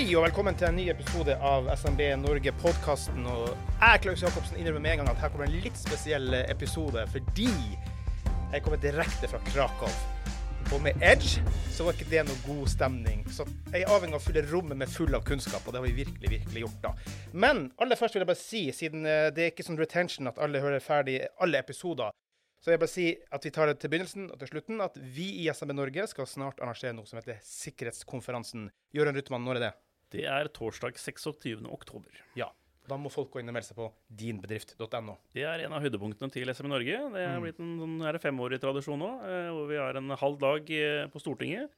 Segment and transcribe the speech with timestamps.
[0.00, 3.26] Hei og velkommen til en ny episode av SMB Norge-podkasten.
[3.28, 7.02] Og jeg, Klaus Jacobsen, innrømmer med en gang at her kommer en litt spesiell episode
[7.12, 9.92] fordi jeg kommer direkte fra Krakow.
[10.72, 11.44] Og med Edge
[11.76, 13.26] så var ikke det noe god stemning.
[13.28, 13.44] Så
[13.74, 15.92] jeg er avhengig av å fylle rommet med full av kunnskap, og det har vi
[15.98, 16.94] virkelig, virkelig gjort, da.
[17.44, 20.40] Men aller først vil jeg bare si, siden eh, det er ikke sånn retention at
[20.40, 22.16] alle hører ferdig alle episoder,
[22.56, 24.96] så vil jeg bare si at vi tar det til begynnelsen og til slutten, at
[24.96, 28.70] vi i SMB Norge skal snart arrangere noe som heter Sikkerhetskonferansen.
[28.96, 29.72] Jørund Rytman, når er det?
[30.10, 31.66] Det er torsdag 26.
[31.70, 32.10] oktober.
[32.34, 32.48] Ja.
[32.88, 35.16] Da må folk gå inn og melde seg på dinbedrift.no.
[35.36, 36.96] Det er en av høydepunktene til SM i Norge.
[37.12, 37.42] Det er Mm.
[37.44, 41.06] blitt en sånn er femårig tradisjon nå, eh, hvor vi har en halv dag eh,
[41.06, 41.70] på Stortinget.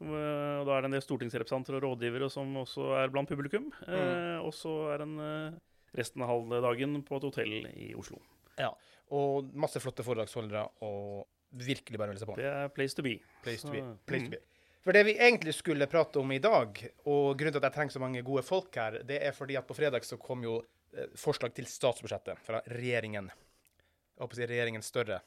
[0.00, 3.70] Eh, Og da er det en del stortingsrepresentanter og rådgivere som også er blant publikum.
[3.86, 3.92] Mm.
[3.94, 5.60] Eh, Og så er den
[5.94, 8.18] resten av halvdagen på et hotell i Oslo.
[8.58, 8.70] Ja.
[9.10, 12.36] Og masse flotte foredragsholdere og virkelig bare melde seg på.
[12.36, 13.20] Det er place to be.
[13.42, 13.82] Place to be.
[14.06, 14.38] Place to be.
[14.84, 16.76] For det vi egentlig skulle prate om i dag,
[17.08, 19.64] og grunnen til at jeg trenger så mange gode folk her, det er fordi at
[19.68, 20.58] på fredag så kom jo
[20.92, 23.30] eh, forslag til statsbudsjettet fra regjeringen.
[23.32, 25.22] Jeg håper å si regjeringen større.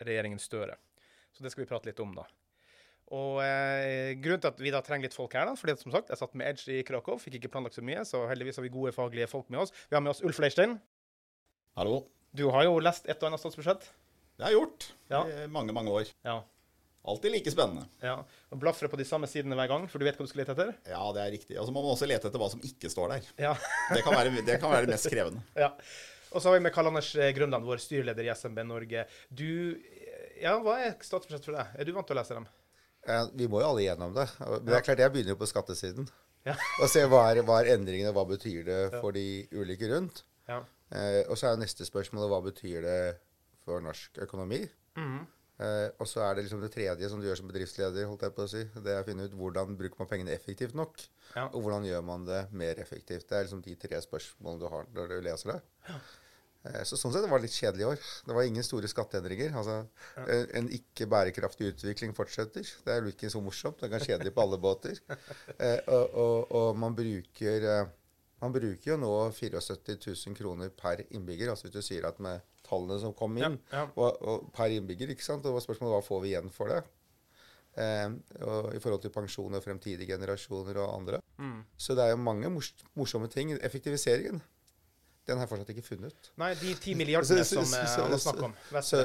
[0.00, 0.74] Regjeringen Støre.
[1.36, 2.24] Så det skal vi prate litt om, da.
[3.14, 5.92] Og eh, grunnen til at vi da trenger litt folk her, da, fordi at som
[5.94, 8.64] sagt, jeg satt med Edge i Krakow, fikk ikke planlagt så mye, så heldigvis har
[8.66, 9.74] vi gode faglige folk med oss.
[9.90, 10.78] Vi har med oss Ulf Leirstein.
[11.78, 12.00] Hallo.
[12.34, 13.84] Du har jo lest et og annet statsbudsjett.
[14.34, 15.20] Det har jeg gjort Ja.
[15.28, 16.08] i mange, mange år.
[16.26, 16.40] Ja.
[17.04, 17.84] Alltid like spennende.
[18.00, 18.14] ja.
[18.50, 20.54] Og Blafre på de samme sidene hver gang, for du vet hva du skal lete
[20.54, 20.70] etter?
[20.88, 21.56] Ja, det er riktig.
[21.60, 23.26] Og så må man også lete etter hva som ikke står der.
[23.44, 23.52] Ja.
[23.92, 25.42] Det kan være det, kan være det mest krevende.
[25.66, 25.72] Ja.
[26.34, 29.04] Og så har vi med Karl Anders eh, Grønland, vår styreleder i SMB Norge.
[29.30, 29.46] Du
[30.42, 31.76] Ja, hva er statsbudsjettet for deg?
[31.78, 32.48] Er du vant til å lese dem?
[33.06, 34.24] Ja, vi må jo alle gjennom det.
[34.40, 36.08] Men det er klart, jeg begynner jo på skattesiden.
[36.48, 36.56] Ja.
[36.82, 40.24] Og se hva er, hva er endringene, hva betyr det for de ulike rundt.
[40.50, 40.58] Ja.
[40.90, 42.98] Eh, og så er jo neste spørsmål hva betyr det
[43.64, 44.64] for norsk økonomi.
[44.98, 45.22] Mhm.
[45.62, 48.34] Eh, og så er det liksom det tredje som du gjør som bedriftsleder, holdt jeg
[48.34, 48.64] på å si.
[48.74, 50.98] Det er å finne ut hvordan bruker man pengene effektivt nok.
[51.36, 51.46] Ja.
[51.52, 53.28] Og hvordan gjør man det mer effektivt.
[53.30, 55.58] Det er liksom de tre spørsmålene du har når du leser det.
[56.64, 58.04] Eh, Så sånn sett det var litt kjedelig i år.
[58.26, 59.54] Det var ingen store skatteendringer.
[59.60, 59.78] Altså,
[60.24, 62.66] en, en ikke bærekraftig utvikling fortsetter.
[62.84, 63.78] Det er jo ikke så morsomt.
[63.78, 64.98] Det ganske kjedelig på alle båter.
[65.54, 67.92] Eh, og, og, og man bruker eh,
[68.42, 69.94] man bruker jo nå 74
[70.26, 71.52] 000 kroner per innbygger.
[71.52, 73.86] Altså hvis du sier at med tallene som kom inn, Ja, ja.
[73.94, 75.46] og, og per innbygger, ikke sant?
[75.46, 76.82] Og hva spørsmålet hva får vi igjen for det?
[77.76, 78.08] Eh,
[78.76, 81.20] I forhold til pensjon og fremtidige generasjoner og andre.
[81.38, 81.64] Mm.
[81.76, 83.50] Så det er jo mange mors morsomme ting.
[83.58, 84.38] Effektiviseringen,
[85.26, 86.30] den har jeg fortsatt ikke funnet.
[86.40, 88.56] Nei, de ti milliardene som eh, alle snakker om.
[88.78, 89.02] Så,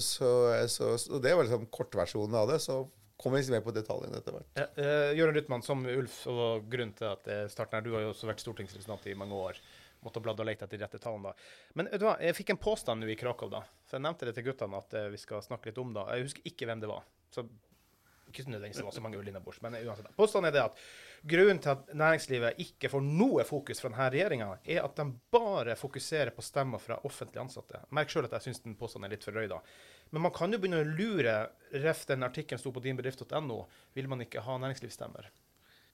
[0.00, 2.58] så, det var liksom kortversjonen av det.
[2.64, 2.82] Så
[3.20, 4.50] kommer vi liksom mer på detaljene etter hvert.
[4.58, 8.08] Ja, eh, Jørund Rytman, som Ulf, og grunnen til at det starten her, du har
[8.08, 9.60] jo også vært stortingsrepresentant i mange år.
[10.04, 11.50] Måtte bladde og lete etter de rette tallene da.
[11.78, 13.64] Men vet du hva, jeg fikk en påstand nå i Krakow, da.
[13.88, 16.08] For jeg nevnte det til guttene at eh, vi skal snakke litt om da.
[16.12, 17.06] Jeg husker ikke hvem det var.
[17.34, 17.46] Så
[18.34, 20.08] ikke nødvendigvis det var så mange ull innabords, men uansett.
[20.16, 20.78] Påstanden er det at
[21.22, 25.76] grunnen til at næringslivet ikke får noe fokus fra denne regjeringa, er at de bare
[25.78, 27.84] fokuserer på stemmer fra offentlig ansatte.
[27.94, 29.60] Merk sjøl at jeg syns den påstanden er litt for røy, da.
[30.10, 31.36] Men man kan jo begynne å lure,
[31.84, 33.60] ref den artikkelen sto på dinbedrift.no,
[33.94, 35.30] vil man ikke ha næringslivsstemmer?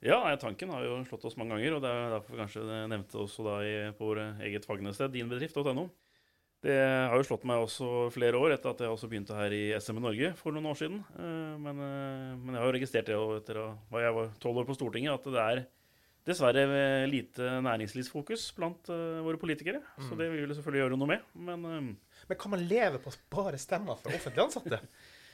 [0.03, 3.19] Ja, tanken har jo slått oss mange ganger, og det er derfor vi kanskje nevnte
[3.21, 5.91] også da i, på vårt eget fagnested, dinbedrift.no.
[6.65, 9.61] Det har jo slått meg også flere år etter at jeg også begynte her i
[9.81, 10.99] SM i Norge for noen år siden.
[11.17, 14.59] Eh, Men, eh, men jeg har jo registrert det etter å- hva jeg var tolv
[14.61, 15.63] år på Stortinget, at det er
[16.29, 19.81] dessverre lite næringslivsfokus blant eh, våre politikere.
[20.05, 21.21] Så det vil vi selvfølgelig gjøre noe med.
[21.35, 21.63] Men
[22.29, 24.81] Men kan man leve på bare stemmer fra offentlig ansatte?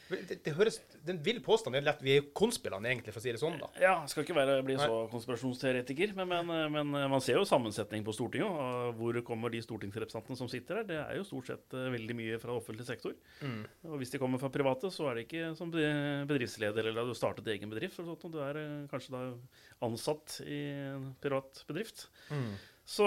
[0.06, 2.03] Det, det høres, Den vill påstand er lett.
[2.05, 3.69] Vi er konspillene, egentlig, for å si det sånn, da.
[3.83, 8.15] Ja, skal ikke være, bli så konspirasjonsteoretiker, men, men, men man ser jo sammensetning på
[8.15, 8.47] Stortinget.
[8.47, 10.87] Og hvor kommer de stortingsrepresentantene som sitter der?
[10.93, 13.16] Det er jo stort sett eh, veldig mye fra offentlig sektor.
[13.89, 17.50] Og hvis de kommer fra private, så er det ikke som bedriftsleder eller du startet
[17.56, 17.99] egen bedrift.
[17.99, 19.25] Eller sånt, du er eh, kanskje da
[19.86, 20.63] ansatt i
[20.95, 22.07] en privat bedrift.
[22.86, 23.06] Så,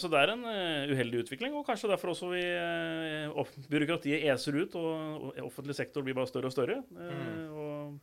[0.00, 4.56] så det er en eh, uheldig utvikling, og kanskje derfor også vi, eh, byråkratiet eser
[4.62, 6.78] ut, og, og offentlig sektor blir bare større og større.
[6.88, 7.42] Mm.
[7.52, 7.98] og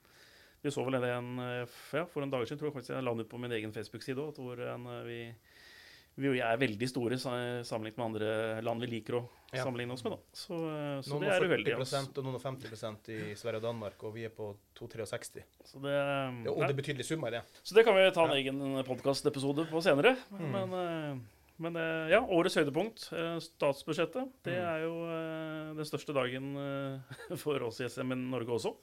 [0.61, 3.05] vi så vel det en, eh, ja, for en dag siden, tror jeg faktisk jeg
[3.05, 5.19] la ut på min egen Facebook-side òg, hvor en, eh, vi,
[6.17, 9.23] vi er veldig store sa- sammenlignet med andre land vi liker å
[9.53, 9.63] Ja.
[9.63, 10.11] sammenligne oss med.
[10.13, 10.17] Da.
[10.33, 11.75] Så, eh, så Noen det er uheldig.
[11.77, 12.01] 40 Altså.
[12.17, 15.43] og noen har 50% i Sverige og Danmark, og vi er på 2-63.
[15.63, 15.93] Så det,
[16.43, 17.41] det, og det er betydelige summer, det.
[17.63, 20.17] Så det kan vi ta en egen podkastepisode på senere.
[20.31, 21.19] Men, eh,
[21.59, 24.67] men eh, ja, årets høydepunkt, eh, statsbudsjettet, det Mm.
[24.67, 28.75] er jo eh, den største dagen eh, for oss i SM i Norge også.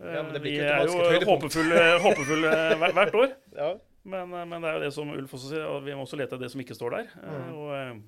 [0.00, 2.50] Eh, Ja, men det blir vi er jo håpefulle, håpefulle
[2.94, 3.34] hvert år.
[3.56, 3.74] Ja.
[4.04, 6.16] Men, eh, men det er jo det som Ulf også sier, og vi må også
[6.16, 7.12] lete etter det som ikke står der.
[7.22, 7.54] Eh, Mm.
[7.58, 8.00] Og, eh,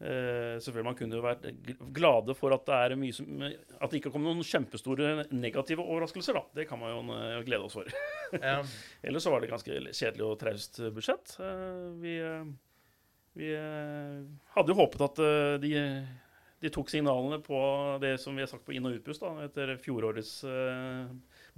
[0.00, 1.42] Eh, selvfølgelig Man kunne jo vært
[1.92, 6.32] glade for at det er mye som, at det ikke kom noen kjempestore negative overraskelser.
[6.32, 6.40] da.
[6.54, 7.84] Det kan man jo glede oss for.
[8.32, 8.62] Ja.
[9.04, 11.36] Ellers så var det ganske kjedelig og traust budsjett.
[12.00, 12.14] Vi,
[13.36, 13.50] vi
[14.56, 15.20] hadde jo håpet at
[15.60, 16.06] de,
[16.64, 17.60] de tok signalene på
[18.00, 20.32] det som vi har sagt på inn- og utpust da, etter fjorårets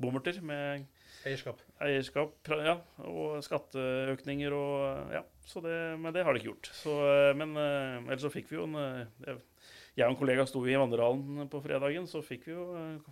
[0.02, 0.88] bommerter med
[1.24, 1.60] Eierskap.
[1.80, 2.76] eierskap ja,
[3.06, 6.70] og skatteøkninger og ja, så det, Men det har de ikke gjort.
[6.74, 10.46] Så, eh, men eh, ellers så fikk vi jo en eh, jeg- og en kollega
[10.48, 12.62] sto i vandrehallen på fredagen, så fikk vi jo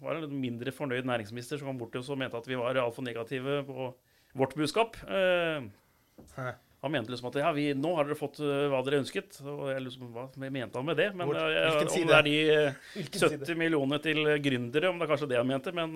[0.00, 2.56] var en litt mindre fornøyd næringsminister som kom bort til oss og mente at vi
[2.56, 3.90] var altfor negative på
[4.34, 4.96] vårt budskap.
[5.04, 6.54] Hæ.
[6.80, 9.42] han mente liksom at ja, vi, nå har dere fått hva dere ønsket.
[9.44, 11.10] Og jeg liksom, hva mente han med det?
[11.14, 15.28] Men Hvor- Om det er de eh, 70 millioner til gründere, om det er kanskje
[15.28, 15.72] det han mente.
[15.76, 15.92] Men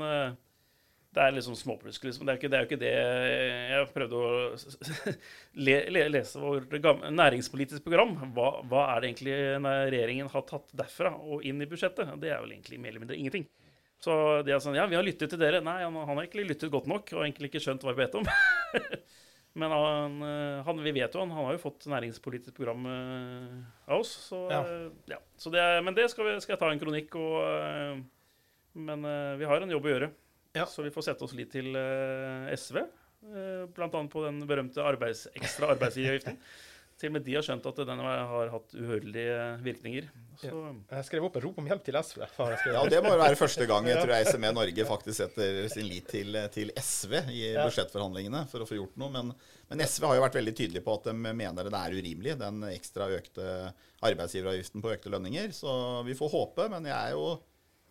[1.15, 2.05] det er liksom småplusk.
[2.09, 2.27] Liksom.
[2.27, 2.93] Det, er ikke, det er jo ikke det
[3.71, 4.31] Jeg prøvde å
[5.67, 6.75] le, le, lese vårt
[7.15, 8.17] næringspolitiske program.
[8.37, 9.37] Hva, hva er det egentlig
[9.95, 12.17] regjeringen har tatt derfra og inn i budsjettet?
[12.23, 13.47] Det er vel egentlig mer eller mindre ingenting.
[14.05, 14.13] Så
[14.45, 15.63] de er sånn Ja, vi har lyttet til dere.
[15.65, 18.19] Nei, han, han har egentlig lyttet godt nok og egentlig ikke skjønt hva vi vet
[18.21, 18.27] om.
[19.63, 23.61] Men han, eh, han, vi vet jo han, han har jo fått næringspolitisk program eh,
[23.87, 24.11] av oss.
[24.27, 24.65] Så, Ja.
[24.67, 25.21] eh, ja.
[25.39, 28.01] så det, er- men det skal, vi, skal jeg ta en kronikk og eh,
[28.75, 30.09] Men eh, vi har en jobb å gjøre.
[30.55, 30.67] Ja.
[30.71, 32.85] Så vi får sette oss litt til eh, SV.
[33.25, 33.67] bl.a.
[33.75, 36.39] blant annet på den berømte arbeids, ekstra arbeidsgiveravgiften.
[36.95, 40.05] Til og med de har skjønt at den har hatt uhørlige virkninger.
[40.39, 40.51] Så,
[40.93, 42.21] Jeg skrev opp et rop om hjelp til SV.
[42.23, 45.89] Ja, Det må jo være første gang jeg tror jeg SME Norge faktisk setter sin
[45.91, 49.11] lit til, til SV i budsjettforhandlingene for å få gjort noe.
[49.15, 49.33] Men,
[49.73, 52.63] men SV har jo vært veldig tydelig på at de mener det er urimelig, den
[52.71, 53.49] ekstra økte
[54.05, 55.51] arbeidsgiveravgiften på økte lønninger.
[55.57, 55.75] Så
[56.07, 57.27] vi får håpe, men jeg er jo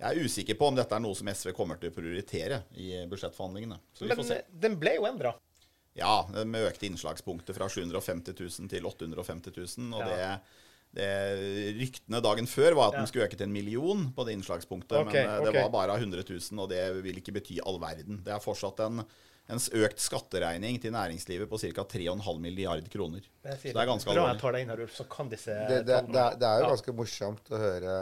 [0.04, 2.92] jeg er usikker på om dette er noe som SV kommer til å prioritere i
[3.10, 3.80] budsjettforhandlingene.
[3.96, 4.42] Så vi Men får se.
[4.68, 5.34] den ble jo endra.
[5.96, 9.94] Ja, med økte innslagspunkter fra 750 000 til 850 000.
[9.94, 10.14] Og Ja.
[10.18, 10.40] det,
[10.98, 11.10] det
[11.80, 13.00] ryktene dagen før var at Ja.
[13.04, 14.98] den skulle øke til en million på det innslagspunktet.
[15.08, 15.62] Okay, men eh, det okay.
[15.62, 18.24] var bare 100 000, og det vil ikke bety all verden.
[18.26, 19.04] Det er fortsatt en,
[19.50, 21.86] en økt skatteregning til næringslivet på ca.
[21.94, 23.22] 3,5 milliard kroner.
[23.44, 24.42] Så det er ganske Bra jeg alvorlig.
[24.42, 26.74] tar deg inn her, Ulf, så kan disse Det, det, det, er, det er jo
[26.74, 27.96] ganske morsomt å høre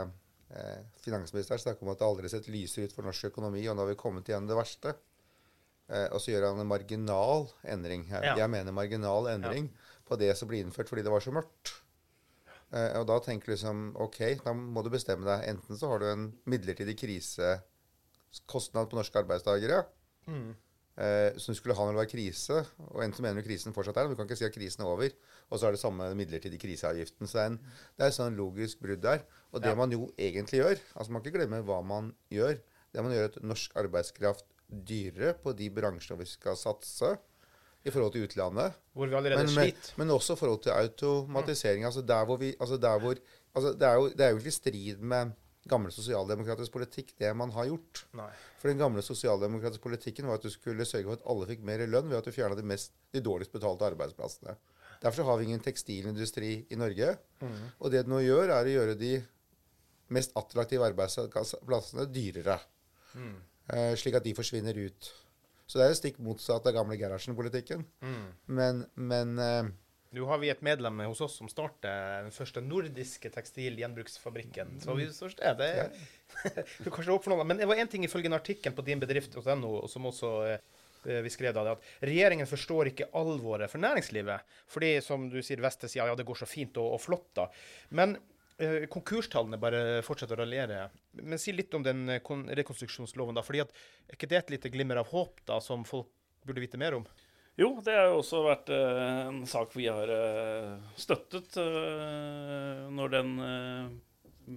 [0.55, 3.75] eh, finansministeren snakker om at det aldri har sett lysere ut for norsk økonomi, og
[3.77, 4.95] nå har vi kommet igjen det verste.
[5.91, 8.05] Eh, og så gjør han en marginal endring.
[8.09, 8.35] Jeg, Ja.
[8.37, 9.69] jeg mener marginal endring
[10.07, 11.73] på det som ble innført fordi det var så mørkt.
[12.71, 15.47] Eh, og da tenker du liksom OK, da må du bestemme deg.
[15.49, 19.85] Enten så har du en midlertidig krisekostnad på norske arbeidstakere.
[20.27, 20.55] Mm.
[21.01, 22.57] Eh, som skulle ha når det var krise,
[22.91, 24.83] og enten som mener du krisen fortsatt er, men du kan ikke si at krisen
[24.83, 25.13] er over.
[25.49, 27.25] Og så er det samme midlertidig kriseavgiften.
[27.29, 27.57] Så det er, en,
[27.97, 29.23] det er et sånn logisk brudd der.
[29.49, 29.79] Og det Ja.
[29.79, 32.59] man jo egentlig gjør Altså man kan ikke glemme hva man gjør.
[32.93, 37.17] Det man gjør, at norsk arbeidskraft dyrere på de bransjene vi skal satse
[37.83, 38.77] i forhold til utlandet.
[38.93, 41.85] Hvor vi allerede Men, men, men også i forhold til automatisering.
[41.85, 43.15] Altså der hvor vi altså der hvor,
[43.55, 45.31] altså det, er jo, det er jo i strid med
[45.69, 48.05] gammel sosialdemokratisk politikk, det man har gjort.
[48.17, 48.29] Nei.
[48.61, 51.81] For den gamle sosialdemokratiske politikken var at du skulle sørge for at alle fikk mer
[51.89, 52.77] lønn ved at du fjerna de,
[53.15, 54.53] de dårligst betalte arbeidsplassene.
[55.01, 57.15] Derfor har vi ingen tekstilindustri i Norge.
[57.81, 59.15] Og det du nå gjør, er å gjøre de
[60.13, 62.59] mest attraktive arbeidsplassene dyrere.
[63.73, 65.09] Eh, slik at de forsvinner ut.
[65.65, 67.81] Så det er jo stikk motsatt av gamle Gerhardsen-politikken.
[68.51, 69.71] Men, men eh,
[70.11, 74.73] Nå har vi et medlem hos oss som starter den første nordiske tekstil-gjenbruksfabrikken.
[74.83, 75.53] Så vi så det.
[75.61, 75.93] det er,
[76.95, 77.45] kanskje opp for noe.
[77.47, 81.31] Men det var én ting ifølge en artikkel på dinbedrift.no, og som også eh, vi
[81.31, 84.51] skrev da, det at regjeringen forstår ikke alvoret for næringslivet.
[84.73, 87.47] Fordi, som du sier, Veste sier ja, det går så fint og, og flott, da.
[87.95, 88.17] Men
[88.59, 90.89] eh, konkurstallene bare fortsetter å raljere.
[91.23, 93.47] Men si litt om den eh, rekonstruksjonsloven, da.
[93.47, 93.71] fordi at,
[94.09, 96.11] Er ikke det et lite glimmer av håp da, som folk
[96.43, 97.07] burde vite mer om?
[97.59, 103.11] Jo, det har jo også vært eh, en sak vi har eh, støttet eh, når
[103.17, 103.33] den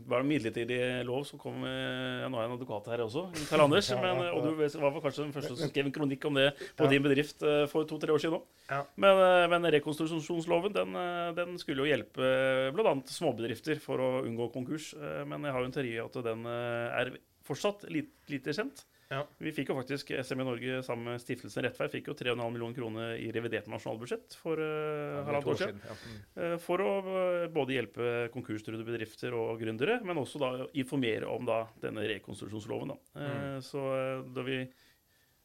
[0.09, 3.67] var en midlertidig lov som kom ja, Nå er jeg en advokat her også, Karl
[3.67, 3.91] Anders.
[4.03, 6.49] Men, og du var kanskje den første som skrev en kronikk om det
[6.79, 8.47] på din bedrift for to-tre år siden òg.
[8.71, 8.81] Ja.
[8.97, 12.95] Men, eh, men rekonstruksjonsloven den, eh, den skulle jo hjelpe bl.a.
[13.13, 14.95] småbedrifter for å unngå konkurs.
[14.97, 18.87] Eh, Men jeg har jo en teori at den eh, er fortsatt lite, lite kjent.
[19.13, 19.21] Ja.
[19.39, 23.19] Vi fikk jo faktisk SME Norge sammen med Stiftelsen Rettferd fikk jo 3,5 millioner kroner
[23.21, 25.83] i revidert nasjonalbudsjett for uh, halvannet år siden.
[25.85, 25.97] Ja.
[26.01, 26.23] Mm.
[26.41, 31.47] eh, For å eh, både hjelpe konkurstruede bedrifter og gründere, men også da informere om
[31.49, 32.95] da denne rekonstruksjonsloven.
[32.95, 32.99] Da.
[33.21, 33.63] Mm.
[33.69, 34.59] Så eh, da vi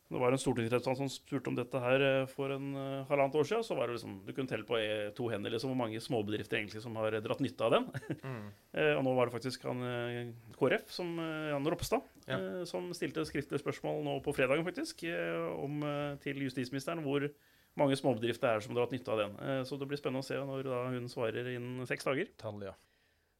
[0.09, 3.45] det var en stortingsrepresentant som spurte om dette her eh, for en eh, halvannet år
[3.45, 3.65] siden.
[3.67, 6.57] Så var det liksom, Du kunne telle på eh, to hender liksom, hvor mange småbedrifter
[6.57, 7.85] egentlig som har dratt nytte av den.
[8.23, 8.47] Mm.
[8.79, 12.37] Eh, og nå var det faktisk han eh, KrF, som, eh, Jan Ropstad, Ja.
[12.37, 17.25] eh, som stilte skriftlige spørsmål nå på fredagen faktisk, eh, om, eh, til justisministeren hvor
[17.77, 19.33] mange småbedrifter er som har dratt nytte av den.
[19.41, 22.29] Eh, så det blir spennende å se når da hun svarer innen seks dager.
[22.37, 22.75] Tall, ja.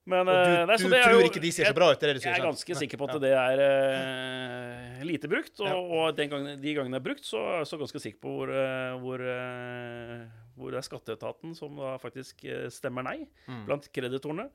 [0.10, 2.00] Men eh, du, nei, du tror jo- ikke de ser jeg- så bra ut?
[2.02, 5.60] sier, Jeg er ganske sikker på at det er uh, lite brukt.
[5.62, 8.20] Og, og den gangen, de gangene det er brukt, så er jeg så ganske sikker
[8.24, 10.24] på hvor, uh, hvor, uh,
[10.58, 13.66] hvor det er skatteetaten som da faktisk eh, stemmer nei Mm.
[13.70, 14.50] blant kreditorene.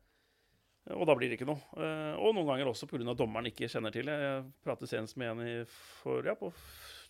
[0.93, 1.62] Og da blir det ikke noe.
[1.81, 3.14] Eh, Og noen ganger også pga.
[3.17, 4.05] dommeren ikke kjenner til.
[4.11, 5.55] Jeg pratet senest med en i
[6.03, 6.50] for, ja, på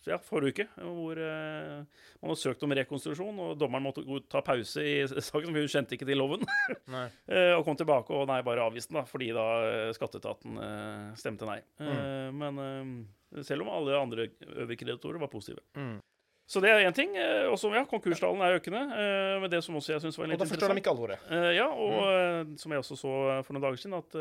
[0.05, 1.81] ja, forrige uke, hvor eh,
[2.21, 5.71] man har søkt om rekonstruksjon, og dommeren måtte gå ta pause i saken, for hun
[5.73, 6.45] kjente ikke til loven.
[7.27, 11.07] Eh, og kom tilbake og nei, bare avviste den, da, fordi da eh, skatteetaten eh,
[11.17, 11.57] stemte nei.
[11.81, 13.07] Eh, men
[13.43, 15.65] selv om alle andre øvrige kreditorer var positive.
[15.75, 15.97] Mm.
[16.45, 17.15] Så det er én ting.
[17.17, 18.81] Eh, også, ja, konkurstallene er økende.
[18.93, 21.23] Eh, men det som også jeg syns var Og da forstår de ikke alvoret.
[21.33, 22.51] Eh, ja, og mm.
[22.61, 23.13] som jeg også så
[23.47, 24.17] for noen dager siden, at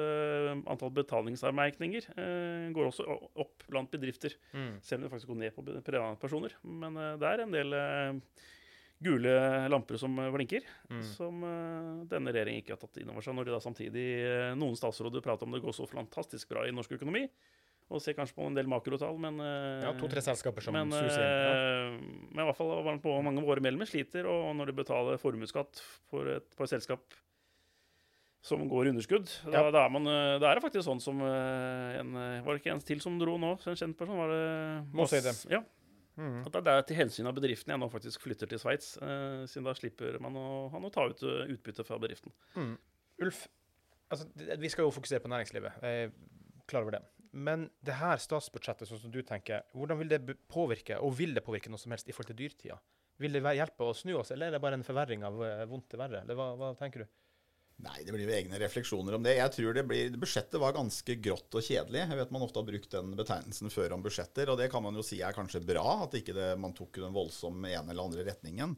[0.73, 2.09] antall betalingsanmerkninger
[2.75, 3.05] går også
[3.45, 4.33] opp blant bedrifter.
[4.57, 4.81] Mm.
[4.81, 6.57] Selv om det faktisk går ned på privatpersoner.
[6.65, 7.77] Men det er en del
[9.05, 9.35] gule
[9.69, 11.03] lamper som blinker, Mm.
[11.05, 11.43] som
[12.09, 13.37] denne regjeringen ikke har tatt inn over seg.
[13.37, 14.07] Når de da samtidig
[14.57, 17.27] noen statsråder prater om det går så fantastisk bra i norsk økonomi,
[17.93, 21.21] og ser kanskje på en del makrotall, men eh, Ja, to-tre selskaper som men, suser
[21.21, 21.35] inn.
[21.45, 21.51] Ja.
[21.53, 24.73] eh, men i hvert fall var det på mange av våre medlemmer sliter, og når
[24.73, 27.05] de betaler formuesskatt for et, par selskap
[28.45, 29.71] som går i underskudd, da, Ja.
[29.73, 32.83] da, er man, det er faktisk sånn som eh, en eh, Var det ikke en
[32.85, 33.55] til som dro nå?
[33.57, 34.19] En kjent person?
[34.21, 34.43] Var det
[34.93, 35.33] Må si det.
[35.53, 35.63] Ja.
[36.17, 36.43] Mm.
[36.47, 39.65] At det er til hensyn av bedriften jeg nå faktisk flytter til Sveits, eh, siden
[39.67, 42.31] da slipper man å, han å ta ut eh, utbytte fra bedriften.
[42.55, 42.77] Mm.
[43.25, 43.41] Ulf,
[44.13, 45.81] altså, vi skal jo fokusere på næringslivet.
[45.83, 46.15] Jeg er
[46.71, 47.03] klar over det.
[47.35, 51.43] Men det her statsbudsjettet, sånn som du tenker, hvordan vil det påvirke, og vil det
[51.43, 52.79] påvirke noe som helst i forhold til dyrtida?
[53.23, 55.89] Vil det hjelpe å snu oss, eller er det bare en forverring av eh, vondt
[55.91, 56.23] til verre?
[56.23, 57.11] Eller hva, hva tenker du?
[57.83, 59.35] Nei, det blir jo egne refleksjoner om det.
[59.35, 62.05] Jeg tror det blir, Budsjettet var ganske grått og kjedelig.
[62.05, 64.95] Jeg vet Man ofte har brukt den betegnelsen før om budsjetter, og det kan man
[64.95, 65.83] jo si er kanskje bra.
[66.07, 68.77] At ikke det, man tok den voldsomme ene eller andre retningen.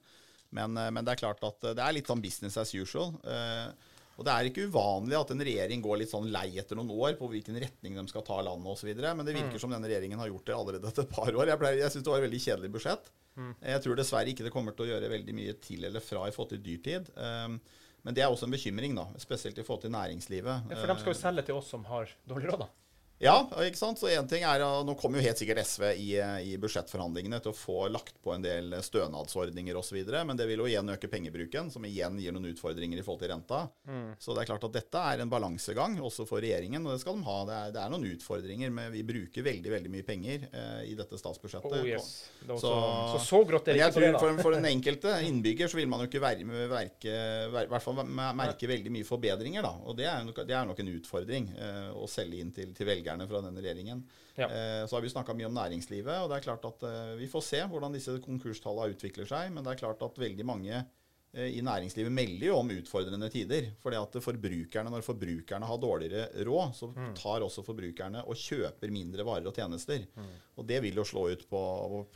[0.57, 3.13] Men, eh, men det er klart at eh, det er litt sånn business as usual.
[3.21, 3.69] Eh,
[4.17, 7.19] og det er ikke uvanlig at en regjering går litt sånn lei etter noen år
[7.19, 8.89] på hvilken retning de skal ta landet osv.
[8.97, 11.47] Men det virker som denne regjeringen har gjort det allerede etter et par år.
[11.53, 13.11] Jeg, pleier- jeg syns det var et veldig kjedelig budsjett.
[13.61, 16.33] Jeg tror dessverre ikke det kommer til å gjøre veldig mye til eller fra i
[16.33, 17.11] forhold til dyrtid.
[17.21, 17.59] Um,
[18.07, 20.71] men det er også en bekymring, da, spesielt i forhold til næringslivet.
[20.71, 22.69] Ja, for de skal jo selge til oss som har dårlig råd, da.
[23.19, 23.97] Ja, ikke sant?
[23.97, 26.09] så en ting er, Nå kommer jo helt sikkert SV i,
[26.53, 30.67] i budsjettforhandlingene til å få lagt på en del stønadsordninger osv., men det vil jo
[30.69, 33.63] igjen øke pengebruken, som igjen gir noen utfordringer i forhold til renta.
[34.21, 37.17] Så det er klart at dette er en balansegang også for regjeringen, og det skal
[37.17, 37.39] de ha.
[37.49, 40.95] Det er, det er noen utfordringer, men vi bruker veldig veldig mye penger eh, i
[41.01, 41.79] dette statsbudsjettet.
[41.81, 42.11] Oh, yes.
[42.43, 42.75] Det Så-
[43.17, 44.21] så, så, grått er det ikke på det, da.
[44.21, 47.17] for, for den enkelte innbygger så vil man jo ikke ver, verke,
[47.57, 49.65] ver, hvert fall merke veldig mye forbedringer.
[49.65, 52.77] da, og Det er, nok, det er nok en utfordring eh, å selge inn til,
[52.77, 54.03] til velgerne fra denne regjeringen.
[54.37, 54.49] Ja.
[54.51, 57.27] Eh, så har vi snakka mye om næringslivet, og det er klart at eh, vi
[57.31, 59.53] får se hvordan disse konkurstallene utvikler seg.
[59.55, 60.75] Men det er klart at veldig mange
[61.37, 63.71] eh, i næringslivet melder jo om utfordrende tider.
[63.83, 67.15] fordi at forbrukerne, Når forbrukerne har dårligere råd, så Mm.
[67.15, 70.07] tar også forbrukerne og kjøper mindre varer og tjenester.
[70.57, 71.61] Og Det vil jo slå ut på,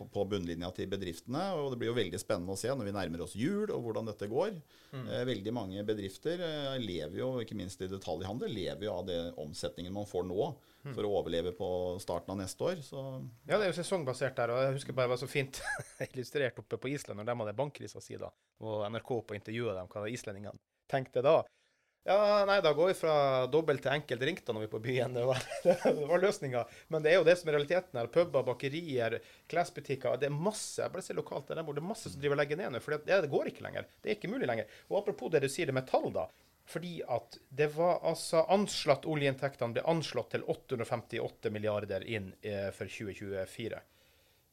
[0.01, 1.43] på, bunnlinja til bedriftene.
[1.61, 4.09] og Det blir jo veldig spennende å se når vi nærmer oss jul og hvordan
[4.09, 4.57] dette går.
[4.91, 5.05] Mm.
[5.29, 9.95] veldig mange bedrifter eh, lever jo, ikke minst i detaljhandel, lever jo av det omsetningen
[9.95, 10.49] man får nå
[10.89, 11.69] for å overleve på
[12.03, 12.83] starten av neste år.
[12.83, 13.05] Så
[13.47, 15.63] Ja, det er jo sesongbasert der, og jeg husker bare det var så fint
[16.11, 18.33] illustrert oppe på Island når de hadde bankkrisa si da,
[18.65, 20.59] og NRK på intervjuet dem, hva islendingene
[20.91, 21.41] tenkte da.
[22.09, 23.15] Ja, nei, da går vi fra
[23.53, 25.17] dobbelt til enkelt ringt da når vi er på byen.
[25.19, 25.43] Det var,
[25.85, 26.63] det var løsninga.
[26.89, 28.09] Men det er jo det som er realiteten her.
[28.13, 29.19] Puber, bakerier,
[29.53, 30.17] klesbutikker.
[30.21, 32.61] Det er masse jeg bare ser lokalt der det er masse som driver og legger
[32.63, 32.81] ned nå.
[32.85, 33.91] For det går ikke lenger.
[34.01, 34.79] Det er ikke mulig lenger.
[34.89, 36.25] Og apropos det du sier det med tall, da.
[36.71, 42.89] Fordi at det var altså anslått Oljeinntektene ble anslått til 858 milliarder inn eh, for
[42.89, 43.81] 2024.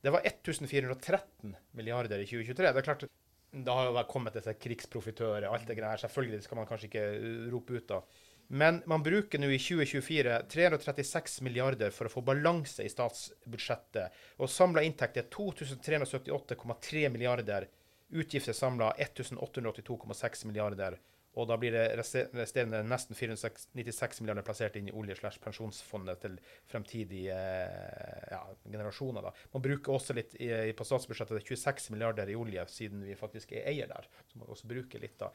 [0.04, 2.74] Det var 1413 milliarder i 2023.
[2.74, 3.08] Det er klart,
[3.52, 6.02] det har jo kommet disse krigsprofitører alt det greia her.
[6.04, 8.02] Selvfølgelig skal man kanskje ikke uh, rope ut da.
[8.48, 14.16] Men man bruker nå i 2024 336 milliarder for å få balanse i statsbudsjettet.
[14.40, 17.68] Og samla inntekt er 2378,3 milliarder.
[18.16, 20.96] Utgifter samla 1882,6 milliarder.
[21.38, 26.38] Og da blir det resterende nesten 496 milliarder plassert inn i olje- slash pensjonsfondet til
[26.72, 29.28] fremtidige eh, ja, generasjoner.
[29.28, 29.34] da.
[29.54, 33.54] Man bruker også litt i, på statsbudsjettet er 26 milliarder i olje, siden vi faktisk
[33.54, 34.10] er eier der.
[34.32, 35.30] Så man også bruker litt da.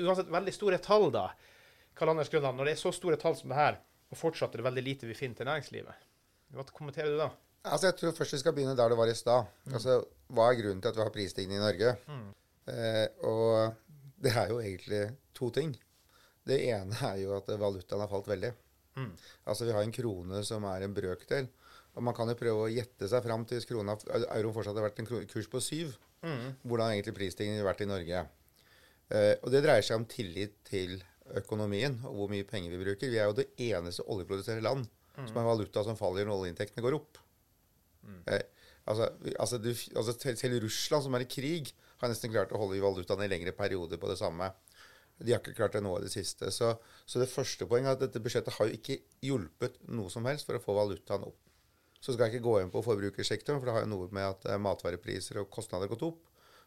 [0.00, 1.28] Uansett veldig store tall, da.
[1.96, 3.78] Karl Anders Grønland, når det er så store tall som det her,
[4.10, 6.02] og fortsatt er det veldig lite vi finner til næringslivet,
[6.54, 7.30] hva kommenterer du da?
[7.66, 9.48] Altså, Jeg tror først vi skal begynne der det var i stad.
[9.72, 9.96] Altså,
[10.30, 11.94] Hva er grunnen til at vi har prisstigning i Norge?
[12.66, 13.74] Eh, og
[14.22, 15.02] det er jo egentlig
[15.36, 15.74] to ting.
[16.46, 18.52] Det ene er jo at valutaen har falt veldig.
[19.44, 21.48] Altså Vi har en krone som er en brøkdel.
[21.96, 23.96] Og man kan jo prøve å gjette seg fram til hvis krona,
[24.36, 25.94] euroen fortsatt har vært en kurs på syv.
[26.62, 28.24] Hvordan har egentlig prisstigningen vært i Norge?
[29.08, 30.98] Eh, og det dreier seg om tillit til
[31.38, 33.12] økonomien og hvor mye penger vi bruker.
[33.12, 36.98] Vi er jo det eneste oljeproduserende land som har valuta som faller når oljeinntektene går
[36.98, 37.20] opp.
[38.28, 38.42] Eh,
[38.84, 39.08] altså,
[39.38, 42.84] altså, du, altså Selv Russland, som er i krig, har nesten klart å holde i
[42.84, 44.50] valutaen i lengre perioder på det samme.
[45.16, 46.50] De har ikke klart det nå i det siste.
[46.52, 46.74] Så,
[47.08, 50.48] så det første poenget er at dette budsjettet har jo ikke hjulpet noe som helst
[50.48, 51.38] for å få valutaen opp.
[51.96, 54.44] Så skal jeg ikke gå inn på forbrukersektoren, for det har jo noe med at
[54.50, 56.20] eh, matvarepriser og kostnader har gått opp.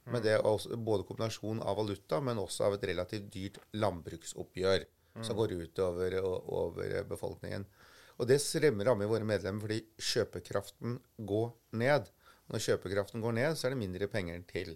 [0.09, 4.88] Men det er også både kombinasjon av valuta, men også av et relativt dyrt landbruksoppgjør
[5.25, 7.65] som går ut over, over befolkningen.
[8.19, 10.98] Og det remmer rammer våre medlemmer fordi kjøpekraften
[11.29, 12.09] går ned.
[12.51, 14.74] Når kjøpekraften går ned, så er det mindre penger til.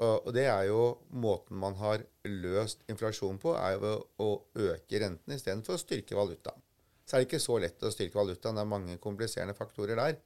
[0.00, 0.84] Og, det er jo
[1.20, 3.94] måten man har løst inflasjon på, er jo
[4.24, 6.62] å øke renten istedenfor å styrke valutaen.
[7.04, 8.56] Så er det ikke så lett å styrke valutaen.
[8.56, 10.16] Det er mange kompliserende faktorer der.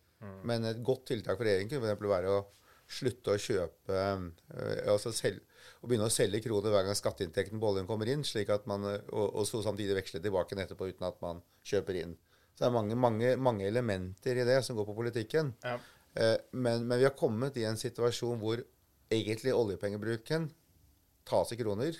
[0.47, 2.45] Men et godt tiltak for regjeringen kunne eksempel være å
[2.87, 5.43] slutte å kjøpe øh, altså selv,
[5.83, 8.87] og begynne å selge kroner hver gang skatteinntekten på oljen kommer inn, slik at man,
[8.87, 12.15] øh, og, og så samtidig veksle tilbake den etterpå uten at man kjøper inn.
[12.55, 15.51] Så det er mange, mange, mange elementer i det som går på politikken.
[15.67, 15.75] Ja.
[16.15, 18.63] Eh, men, men vi har kommet i en situasjon hvor
[19.13, 20.49] egentlig oljepengebruken
[21.27, 21.99] tas i kroner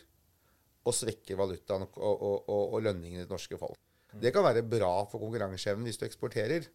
[0.87, 3.79] og svekker valutaen og, og, og, og lønningene i det norske folk.
[4.17, 6.69] Det kan være bra for konkurranseevnen hvis du eksporterer,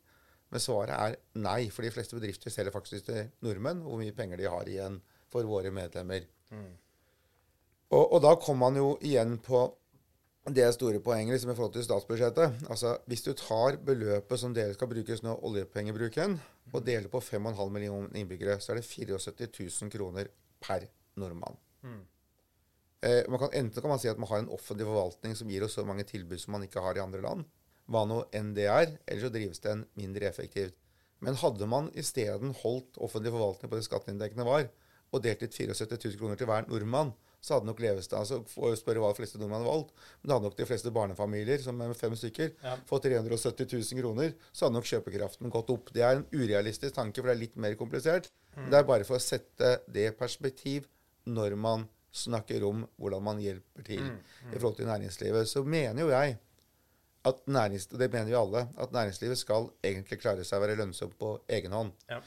[0.51, 1.69] men svaret er nei.
[1.71, 4.99] For de fleste bedrifter selger faktisk til nordmenn hvor mye penger de har igjen
[5.31, 6.27] for våre medlemmer.
[7.91, 9.63] Og, og da kommer man jo igjen på
[10.49, 12.63] det store poenget liksom, i forhold til statsbudsjettet.
[12.69, 16.39] Altså, Hvis du tar beløpet som dere skal brukes nå, oljepengebruken,
[16.73, 20.31] og deler på 5,5 millioner innbyggere, så er det 74 000 kroner
[20.61, 21.57] per nordmann.
[23.01, 25.63] Eh, man kan, enten kan man si at man har en offentlig forvaltning som gir
[25.65, 27.45] oss så mange tilbud som man ikke har i andre land,
[27.89, 30.77] hva nå enn det er, eller så drives den mindre effektivt.
[31.21, 34.69] Men hadde man isteden holdt offentlig forvaltning på det skatteinntektene var,
[35.11, 38.69] og delt ut 74 000 kroner til hver nordmann, så hadde nok levestanden altså, for
[38.69, 41.61] å spørre hva de fleste nordmenn har valgt, men da hadde nok de fleste barnefamilier,
[41.63, 42.75] som er med fem stykker, Ja.
[42.85, 45.89] fått 370 000 kroner, så hadde nok kjøpekraften gått opp.
[45.93, 48.29] Det er en urealistisk tanke, for det er litt mer komplisert.
[48.55, 50.85] Men Det er bare for å sette det perspektiv
[51.25, 54.01] når man snakker om hvordan man hjelper til
[54.51, 55.47] i forhold til næringslivet.
[55.47, 56.37] Så mener jo jeg
[57.25, 61.17] at næringslivet, det mener jo alle, at næringslivet skal egentlig klare seg å være lønnsomt
[61.17, 61.91] på egen hånd.
[62.09, 62.19] Ja.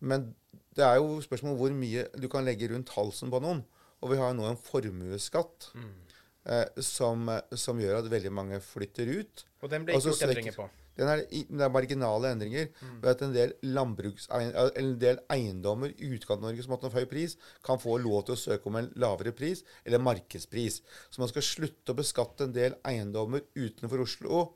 [0.00, 0.34] Men
[0.76, 3.64] det er jo spørsmål om hvor mye du kan legge rundt halsen på noen.
[4.00, 9.46] Og vi har nå en formuesskatt eh, som, som gjør at veldig mange flytter ut.
[9.60, 10.68] Og den ble ikke gjort endringer på.
[11.00, 12.68] Den er, det er marginale endringer.
[13.00, 17.36] Ved at en del, en del eiendommer i Utkant-Norge som har hatt en høy pris,
[17.64, 20.80] kan få lov til å søke om en lavere pris, eller markedspris.
[21.08, 24.46] Så man skal slutte å beskatte en del eiendommer utenfor Oslo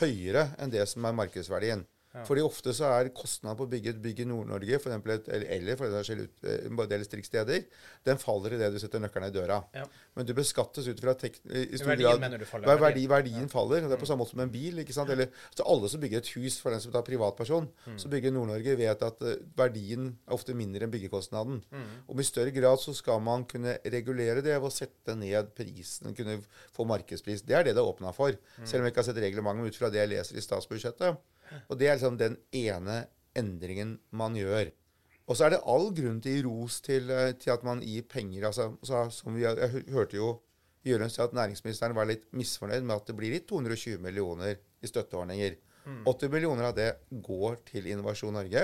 [0.00, 1.86] høyere enn det som er markedsverdien.
[2.24, 5.90] Fordi ofte så er kostnaden på å bygge et bygg i Nord-Norge, eller, eller for
[5.92, 7.64] det ut- en del distriktssteder,
[8.06, 9.58] den faller i det du setter nøkkelen i døra.
[9.74, 9.84] Ja.
[10.16, 13.42] Men du beskattes ut fra tek, i stor Verdien grad mener du faller, verdi, verdien.
[13.44, 13.52] ja.
[13.52, 13.84] faller.
[13.84, 14.78] og Det er på samme måte som en bil.
[14.78, 15.10] ikke sant?
[15.10, 18.36] Eller, så alle som bygger et hus for den som tar privatperson, som bygger i
[18.38, 21.62] Nord-Norge, vet at eh, verdien er ofte mindre enn byggekostnaden.
[22.08, 26.14] Om i større grad så skal man kunne regulere det ved å sette ned prisen,
[26.16, 26.40] kunne
[26.72, 27.42] få markedspris.
[27.46, 28.32] Det er det det er åpna for.
[28.64, 31.18] Selv om jeg ikke har sett reglementet ut fra det jeg leser i statsbudsjettet.
[31.68, 33.04] Og det er liksom den ene
[33.36, 34.72] endringen man gjør.
[35.26, 37.82] Og så er det all grunn til å gi ros til, eh, til at man
[37.82, 38.46] gir penger.
[38.46, 40.40] altså, så, som vi, Jeg hørte jo
[40.86, 44.86] Jørund si at næringsministeren var litt misfornøyd med at det blir litt 220 millioner i
[44.86, 45.56] støtteordninger.
[46.06, 48.62] 80 millioner av det går til Innovasjon Norge,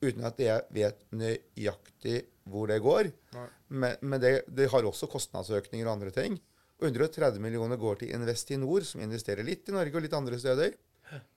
[0.00, 3.10] uten at jeg vet nøyaktig hvor det går.
[3.36, 3.46] Nei.
[3.68, 6.36] Men, men det, det har også kostnadsøkninger og andre ting.
[6.80, 10.76] Og 130 millioner går til Investinor, som investerer litt i Norge og litt andre steder.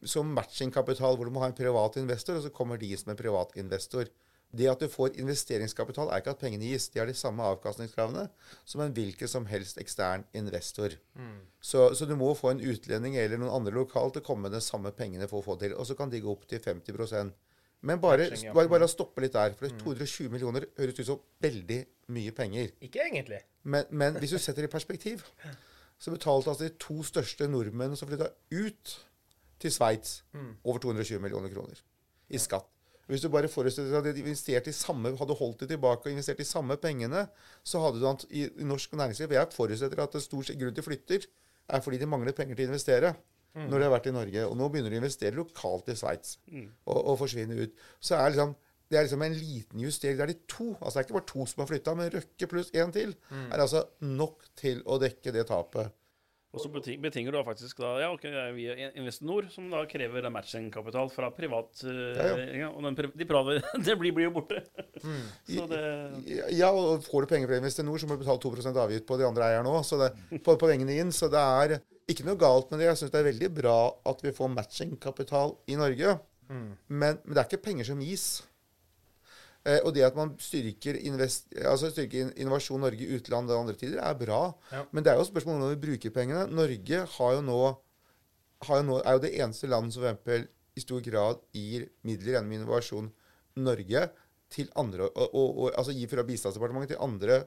[0.05, 3.19] Som matchingkapital, hvor du må ha en privat investor, og så kommer de som en
[3.19, 4.11] privat investor.
[4.53, 6.85] Det at du får investeringskapital, er ikke at pengene gis.
[6.93, 8.27] De har de samme avkastningskravene
[8.69, 10.93] som en hvilken som helst ekstern investor.
[11.57, 14.53] Så, så du må få en utlending eller noen andre lokalt til å komme med
[14.53, 15.73] de samme pengene for å få til.
[15.73, 17.33] Og så kan de gå opp til 50%
[17.83, 19.57] Men bare, bare, bare stoppe litt der.
[19.57, 21.79] For 220 millioner høres ut som veldig
[22.15, 22.69] mye penger.
[22.85, 23.41] Ikke egentlig.
[23.63, 25.25] Men, men hvis du setter det i perspektiv,
[25.99, 28.93] så betalte altså de to største nordmennene som flytta ut
[29.63, 30.21] til Sveits,
[30.63, 31.79] over 220 millioner kroner
[32.33, 32.69] i skatt.
[33.11, 36.13] Hvis du bare forestiller deg at de investerte i samme, hadde holdt det tilbake og
[36.13, 37.25] investert i samme pengene,
[37.67, 41.27] så hadde du i, i norsk næringsliv Jeg forutsetter at det stor grunn til flytter
[41.73, 43.15] er fordi de mangler penger til å investere.
[43.53, 44.43] Når de har vært i Norge.
[44.49, 46.39] Og nå begynner de å investere lokalt i Sveits
[46.89, 47.75] og, og forsvinne ut.
[48.01, 48.55] Så er liksom
[48.89, 50.17] det er liksom en liten justering.
[50.17, 50.65] Det er de to.
[50.79, 53.13] altså Det er ikke bare to som har flytta, men Røkke pluss én til
[53.53, 55.93] er altså nok til å dekke det tapet.
[56.53, 61.09] Og så beti- betinger du faktisk da, ja, ok, via Investinor, som da krever matchingkapital
[61.09, 62.43] fra privat eh, Ja, ja.
[62.59, 64.59] ja, Og den, de private, det blir, blir jo borte.
[65.49, 65.81] Så det
[66.53, 69.25] Ja, og får du penger fra Investinor, så må du betale 2% avgift på de
[69.25, 69.81] andre eierne òg.
[69.89, 70.11] Så det,
[70.45, 71.09] på, på vengene inn.
[71.15, 71.79] Så det er
[72.13, 72.91] ikke noe galt med det.
[72.91, 73.77] Jeg syns det er veldig bra
[74.13, 76.19] at vi får matchingkapital i Norge.
[76.53, 76.75] Men,
[77.25, 78.27] men det er ikke penger som gis.
[79.63, 83.77] Eh, og det at man styrker, invest, altså styrker Innovasjon Norge i utlandet og andre
[83.79, 84.41] tider, er bra.
[84.73, 84.83] Ja.
[84.91, 86.43] Men det er jo spørsmål om hvordan vi bruker pengene.
[86.51, 87.61] Norge har jo nå,
[88.67, 92.37] har jo nå, er jo det eneste landet som eksempel i stor grad gir midler
[92.37, 93.11] gjennom Innovasjon
[93.63, 94.07] Norge
[94.53, 97.43] til andre, og, og, og, altså gir fra Bistandsdepartementet til andre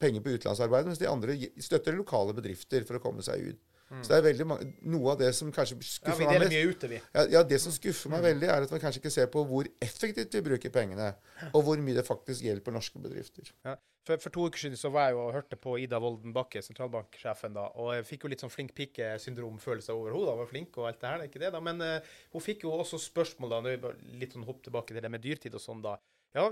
[0.00, 3.60] penger på utenlandsarbeid, mens de andre støtter lokale bedrifter for å komme seg ut.
[3.90, 4.46] Så det er veldig
[4.92, 6.98] Noe av det som kanskje skuffer ja, meg mest ute, vi.
[7.02, 9.66] ja, ja, Det som skuffer meg veldig, er at man kanskje ikke ser på hvor
[9.82, 11.08] effektivt vi bruker pengene,
[11.50, 13.50] og hvor mye det faktisk hjelper norske bedrifter.
[13.66, 13.74] Ja.
[14.06, 16.62] For, for to uker siden så var jeg jo og hørte på Ida Wolden Bakke,
[16.64, 20.30] sentralbanksjefen, da, og jeg fikk jo litt sånn flink pike-syndrom-følelse over henne.
[20.30, 21.60] Hun var flink og alt det her, det er ikke det, da.
[21.66, 25.12] Men uh, hun fikk jo også spørsmål, da, bare litt sånn hopp tilbake til det
[25.12, 25.98] med dyrtid og sånn, da.
[26.36, 26.46] Ja,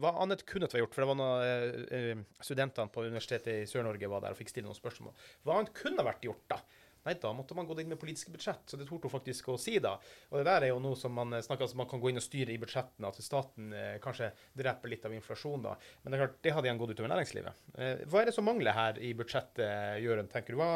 [0.00, 0.96] hva annet kunne det vært gjort?
[0.96, 4.52] For det var noen eh, eh, studentene på Universitetet i Sør-Norge var der og fikk
[4.52, 5.16] stille noen spørsmål.
[5.42, 6.60] Hva annet kunne vært gjort, da?
[7.06, 9.54] Nei, da måtte man gått inn med politiske budsjett, så det torde hun faktisk å
[9.60, 9.92] si da.
[10.32, 12.18] Og det der er jo noe som man eh, snakker om, man kan gå inn
[12.18, 15.76] og styre i budsjettene, at staten eh, kanskje dreper litt av inflasjon da.
[16.02, 17.64] Men det er klart, det hadde igjen gått utover næringslivet.
[17.78, 20.60] Eh, hva er det som mangler her i budsjettet, Jørund, tenker du?
[20.62, 20.70] Hva,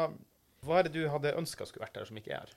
[0.63, 2.55] hva er det du hadde ønska skulle vært der, som ikke er her?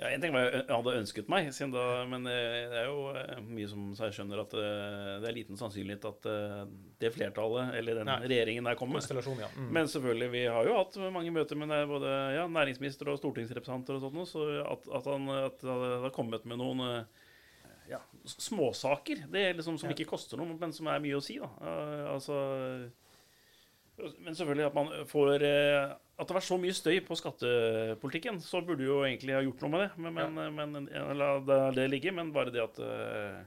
[0.00, 3.10] Ja, en ting var jeg hadde ønsket meg, siden da, men eh, det er jo
[3.12, 6.28] eh, mye som jeg skjønner at eh, det er liten sannsynlighet at
[7.02, 8.16] det flertallet, eller den Nei.
[8.24, 9.04] regjeringen der kommer.
[9.04, 9.50] Ja.
[9.52, 9.66] Mm.
[9.76, 14.06] Men selvfølgelig, vi har jo hatt mange møter med både ja, næringsminister og stortingsrepresentanter og
[14.06, 15.66] sånt, så at, at han at
[16.06, 16.80] har kommet med noen
[17.90, 21.36] ja, småsaker, det er liksom som ikke koster noe, men som er mye å si,
[21.42, 21.50] da.
[22.14, 22.40] Altså
[24.24, 25.44] men selvfølgelig at man får
[26.20, 29.62] At det var så mye støy på skattepolitikken, så burde du jo egentlig ha gjort
[29.64, 29.90] noe med det.
[30.04, 32.12] Men, men, men la det- det ligge.
[32.12, 33.46] Men bare det at det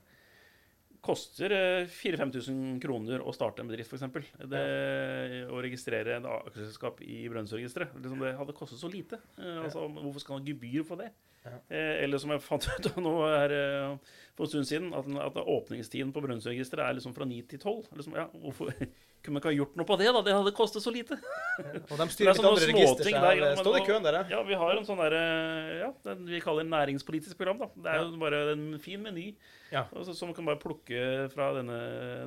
[1.03, 4.05] koster eh, 4000-5000 kroner å starte en bedrift, f.eks.
[5.51, 7.93] Å registrere et aksjeselskap i Brønnøysundregisteret.
[7.99, 9.19] Liksom det hadde kostet så lite.
[9.37, 11.09] Eh, altså, Hvorfor skal man ha gebyr for det?
[11.67, 15.09] Eh, eller som jeg fant ut av nå her eh, for en stund siden, at,
[15.27, 17.91] at åpningstiden på Brønnøysundregisteret er liksom fra 9 til 12.
[17.99, 18.71] Liksom, ja, hvorfor
[19.23, 20.21] kunne man ikke ha gjort noe på det, da?
[20.27, 21.17] Det hadde kostet så lite.
[21.91, 24.23] Og de styrer er litt andre register, der, ja, står det i køen der, ja.
[24.35, 25.23] Ja, vi har en sånn derre
[25.79, 27.69] Ja, den vi kaller næringspolitisk program, da.
[27.85, 29.29] Det er jo bare en fin meny
[29.71, 29.87] Ja.
[29.89, 31.77] altså, som man kan bare plukke fra denne,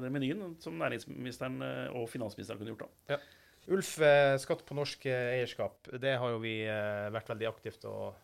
[0.02, 3.20] den menyen, som næringsministeren eh, og finansministeren kunne gjort, da.
[3.66, 7.86] Ulf, eh, skatt på norsk eh, eierskap, det har jo vi eh, vært veldig aktivt
[7.90, 8.14] og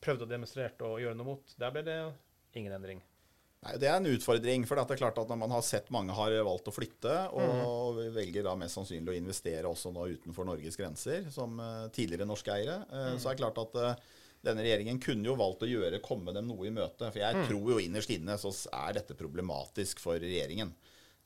[0.00, 1.56] prøvd å demonstrere og gjøre noe mot.
[1.60, 1.98] Der ble det
[2.56, 3.02] ingen endring.
[3.66, 4.66] Nei, Det er en utfordring.
[4.66, 7.98] for det er klart at Når man har sett mange har valgt å flytte, og
[8.14, 12.52] velger da mest sannsynlig å investere også nå utenfor Norges grenser, som eh, tidligere norske
[12.52, 13.18] eiere, mm.
[13.18, 14.04] så er det klart at eh,
[14.46, 17.10] denne regjeringen kunne jo valgt å gjøre, komme dem noe i møte.
[17.10, 20.70] For jeg tror jo innerst inne så er dette problematisk for regjeringen.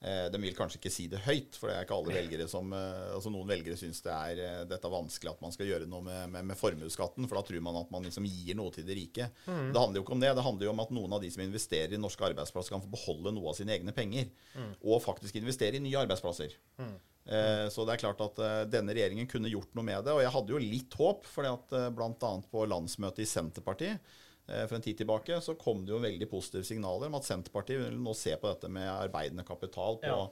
[0.00, 2.70] Eh, de vil kanskje ikke si det høyt, for det er ikke alle velgere som
[2.72, 5.88] eh, altså Noen velgere syns det er eh, dette er vanskelig at man skal gjøre
[5.90, 8.86] noe med, med, med formuesskatten, for da tror man at man liksom gir noe til
[8.88, 9.28] de rike.
[9.44, 10.32] Det handler jo ikke om det.
[10.38, 12.94] Det handler jo om at noen av de som investerer i norske arbeidsplasser, kan få
[12.96, 14.32] beholde noe av sine egne penger.
[14.80, 16.56] Og faktisk investere i nye arbeidsplasser.
[17.28, 20.16] Eh, Så det er klart at eh, denne regjeringen kunne gjort noe med det.
[20.16, 22.32] Og jeg hadde jo litt håp, for uh, bl.a.
[22.50, 24.18] på landsmøtet i Senterpartiet eh,
[24.66, 27.98] for en tid tilbake så kom det jo veldig positive signaler om at Senterpartiet vil
[28.02, 30.24] nå se på dette med arbeidende kapital på, Ja.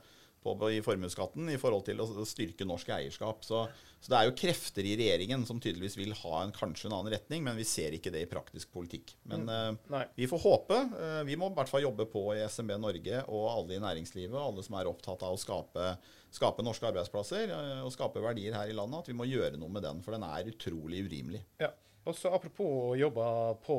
[0.42, 3.44] på, på, i formuesskatten i forhold til å styrke norsk eierskap.
[3.44, 3.64] Så,
[4.00, 7.12] så det er jo krefter i regjeringen som tydeligvis vil ha en, kanskje en annen
[7.16, 9.16] retning, men vi ser ikke det i praktisk politikk.
[9.28, 9.80] Men mm.
[9.90, 10.78] uh, vi får håpe.
[10.94, 14.38] Uh, Vi må i hvert fall jobbe på i SMB Norge og alle i næringslivet,
[14.38, 15.90] alle som er opptatt av å skape,
[16.38, 19.74] skape norske arbeidsplasser uh, og skape verdier her i landet, at vi må gjøre noe
[19.74, 21.42] med den, for den er utrolig urimelig.
[21.60, 21.74] Ja.
[22.08, 23.24] Og så apropos å jobbe
[23.66, 23.74] på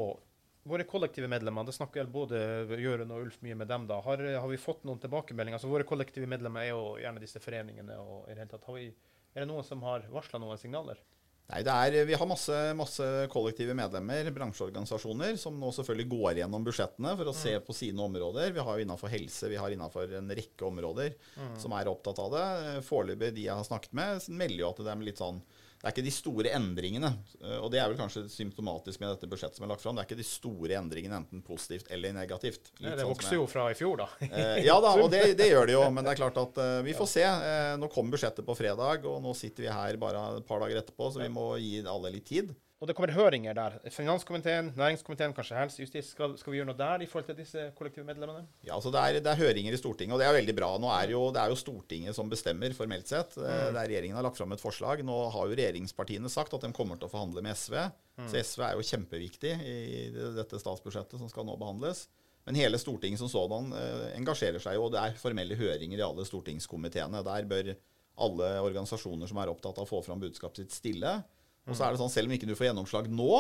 [0.64, 2.40] våre kollektive medlemmer, det snakker både
[2.80, 4.02] Jørund og Ulf mye med dem, da.
[4.06, 5.60] Har, har vi fått noen tilbakemeldinger?
[5.60, 7.96] Altså, våre kollektive medlemmer er jo gjerne disse foreningene.
[8.00, 8.90] og i det hele tatt, har vi,
[9.34, 11.00] Er det noen som har varsla noen signaler?
[11.50, 16.68] Nei, det er, Vi har masse, masse kollektive medlemmer, bransjeorganisasjoner, som nå selvfølgelig går gjennom
[16.68, 18.52] budsjettene for å se på sine områder.
[18.54, 21.16] Vi har jo innenfor helse, vi har innenfor en rekke områder
[21.58, 22.46] som er opptatt av det.
[22.86, 25.42] Foreløpig de jeg har snakket med, melder jo at det er litt sånn
[25.80, 27.10] det er ikke de store endringene.
[27.42, 29.96] eh, Og det er vel kanskje symptomatisk med dette budsjettet som er lagt fram.
[29.96, 32.72] Det er ikke de store endringene, enten positivt eller negativt.
[32.80, 34.10] Litt det sånn vokser jo fra i fjor, da.
[34.30, 35.84] Eh, ja da, og det, det gjør det jo.
[35.96, 37.24] Men det er klart at eh, vi får se.
[37.80, 41.14] Nå kommer budsjettet på fredag, og nå sitter vi her bare et par dager etterpå,
[41.16, 42.52] så vi må gi alle litt tid.
[42.80, 43.74] Og det kommer høringer der.
[43.92, 46.14] Finanskomiteen, næringskomiteen, kanskje helse, justis.
[46.14, 48.46] Skal, skal, vi gjøre noe der i forhold til disse kollektive medlemmene?
[48.64, 50.70] Ja, altså det er, det er, høringer i Stortinget, og det er veldig bra.
[50.80, 53.36] Nå er jo, det er jo Stortinget som bestemmer, formelt sett.
[53.36, 53.50] Mm.
[53.76, 55.04] Der regjeringen har lagt fram et forslag.
[55.04, 57.76] Nå har jo regjeringspartiene sagt at de kommer til å forhandle med SV.
[58.16, 58.30] Mm.
[58.32, 59.80] Så SV er jo kjempeviktig i
[60.38, 62.06] dette statsbudsjettet som skal nå behandles.
[62.48, 66.06] Men hele Stortinget som sådan eh, engasjerer seg jo, og det er formelle høringer i
[66.08, 67.26] alle stortingskomiteene.
[67.28, 67.74] Der bør
[68.24, 71.12] alle organisasjoner som er opptatt av å få fram budskapet sitt, stille.
[71.68, 73.34] Og så er det sånn, Selv om ikke du får gjennomslag nå,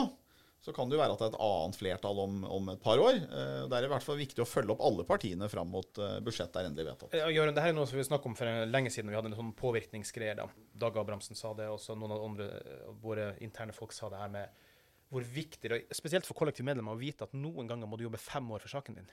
[0.59, 2.99] så kan det jo være at det er et annet flertall om, om et par
[2.99, 3.15] år.
[3.15, 6.17] Eh, det er i hvert fall viktig å følge opp alle partiene fram mot uh,
[6.25, 7.15] budsjettet er endelig vedtatt.
[7.15, 9.11] Ja, Jørgen, det her er noe som vi snakket om for lenge siden.
[9.13, 10.35] Vi hadde en sånn påvirkningsgreie.
[10.35, 10.49] da.
[10.83, 12.49] Dag Abrahamsen sa det, og noen av andre
[12.99, 14.67] våre interne folk sa det her med
[15.09, 18.19] hvor viktig det er, spesielt for kollektivmedlemmer, å vite at noen ganger må du jobbe
[18.21, 19.07] fem år for saken din.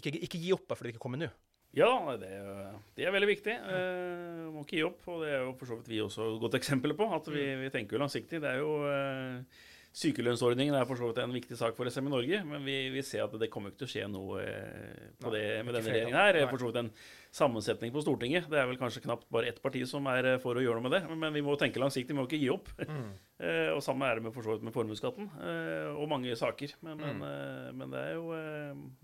[0.00, 1.28] Ikke, ikke gi opp bare fordi det ikke kommer nå.
[1.72, 3.52] Ja, det er, det er veldig viktig.
[3.56, 5.04] Eh, må ikke gi opp.
[5.08, 7.08] Og det er jo for så vidt vi også et godt eksempel på.
[7.16, 8.42] At vi, vi tenker jo langsiktig.
[8.44, 12.12] Det er jo eh, Sykelønnsordningen er for så vidt en viktig sak for SM i
[12.14, 15.32] Norge, men vi, vi ser at det kommer ikke til å skje noe eh, på
[15.34, 16.38] det med denne regjeringen her.
[16.48, 16.88] For så vidt en
[17.36, 18.48] sammensetning på Stortinget.
[18.48, 20.86] Det er vel kanskje knapt bare ett parti som er eh, for å gjøre noe
[20.88, 21.02] med det.
[21.12, 22.72] Men vi må tenke langsiktig, vi må ikke gi opp.
[22.80, 23.10] Mm.
[23.44, 26.72] eh, og samme er det med for så vidt med formuesskatten eh, og mange saker.
[26.80, 27.28] Men, men, mm.
[27.28, 28.32] Eh, men, det er jo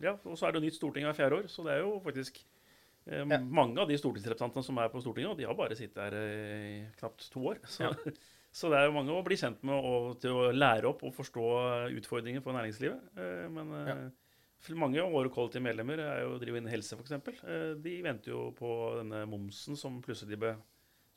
[0.08, 1.98] Ja, og så er det jo nytt storting hvert fjerde år, så det er jo
[2.00, 2.40] faktisk
[3.08, 3.40] ja.
[3.40, 7.28] Mange av de stortingsrepresentantene som er på Stortinget, de har bare sittet her i knapt
[7.32, 7.60] to år.
[7.64, 8.14] Så, ja.
[8.60, 11.14] så, det er jo mange å bli kjent med og til å lære opp og
[11.16, 11.44] forstå
[11.98, 13.12] utfordringer for næringslivet.
[13.18, 13.98] Eh, men ja.
[14.78, 17.44] mange av våre kollektive medlemmer er jo driver innen helse, f.eks.
[17.84, 20.56] De venter jo på denne momsen som plutselig ble